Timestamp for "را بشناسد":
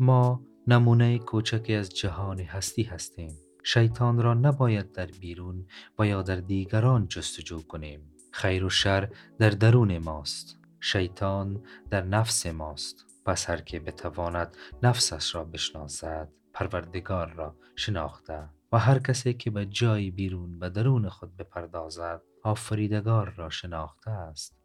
15.34-16.28